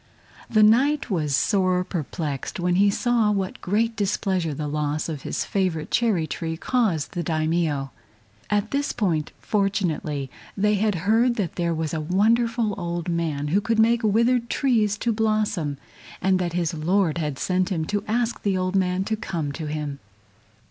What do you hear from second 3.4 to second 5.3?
great displeasure the loss of